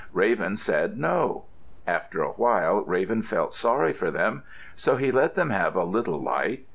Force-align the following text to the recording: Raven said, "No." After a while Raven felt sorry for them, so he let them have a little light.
Raven 0.13 0.57
said, 0.57 0.97
"No." 0.97 1.43
After 1.85 2.23
a 2.23 2.31
while 2.31 2.81
Raven 2.85 3.21
felt 3.21 3.53
sorry 3.53 3.93
for 3.93 4.09
them, 4.09 4.41
so 4.75 4.95
he 4.95 5.11
let 5.11 5.35
them 5.35 5.51
have 5.51 5.75
a 5.75 5.83
little 5.83 6.19
light. 6.19 6.65